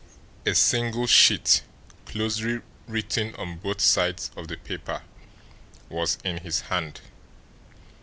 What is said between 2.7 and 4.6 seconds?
written on both sides of the